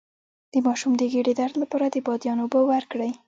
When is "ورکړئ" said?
2.69-3.11